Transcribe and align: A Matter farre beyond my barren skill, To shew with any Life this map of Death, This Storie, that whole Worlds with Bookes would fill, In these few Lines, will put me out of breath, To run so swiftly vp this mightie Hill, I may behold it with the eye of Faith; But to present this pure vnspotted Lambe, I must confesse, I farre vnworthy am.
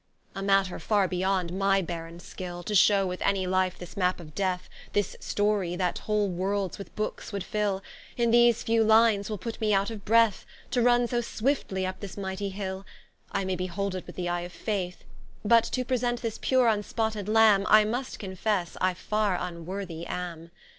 A 0.33 0.41
Matter 0.41 0.79
farre 0.79 1.07
beyond 1.07 1.53
my 1.53 1.79
barren 1.83 2.19
skill, 2.19 2.63
To 2.63 2.73
shew 2.73 3.05
with 3.05 3.21
any 3.21 3.45
Life 3.45 3.77
this 3.77 3.95
map 3.95 4.19
of 4.19 4.33
Death, 4.33 4.67
This 4.93 5.15
Storie, 5.19 5.75
that 5.75 5.99
whole 5.99 6.27
Worlds 6.27 6.79
with 6.79 6.95
Bookes 6.95 7.31
would 7.31 7.43
fill, 7.43 7.83
In 8.17 8.31
these 8.31 8.63
few 8.63 8.83
Lines, 8.83 9.29
will 9.29 9.37
put 9.37 9.61
me 9.61 9.75
out 9.75 9.91
of 9.91 10.03
breath, 10.03 10.43
To 10.71 10.81
run 10.81 11.07
so 11.07 11.21
swiftly 11.21 11.83
vp 11.85 11.97
this 11.99 12.17
mightie 12.17 12.49
Hill, 12.49 12.83
I 13.31 13.45
may 13.45 13.55
behold 13.55 13.93
it 13.93 14.07
with 14.07 14.15
the 14.15 14.27
eye 14.27 14.41
of 14.41 14.51
Faith; 14.53 15.03
But 15.45 15.65
to 15.65 15.85
present 15.85 16.23
this 16.23 16.39
pure 16.41 16.65
vnspotted 16.67 17.27
Lambe, 17.27 17.67
I 17.69 17.83
must 17.83 18.17
confesse, 18.17 18.75
I 18.81 18.95
farre 18.95 19.37
vnworthy 19.37 20.09
am. 20.09 20.49